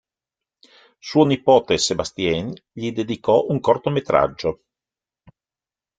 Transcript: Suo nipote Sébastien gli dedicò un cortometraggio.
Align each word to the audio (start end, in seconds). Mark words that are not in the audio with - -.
Suo 0.97 1.25
nipote 1.27 1.77
Sébastien 1.77 2.51
gli 2.71 2.91
dedicò 2.91 3.45
un 3.49 3.59
cortometraggio. 3.59 4.63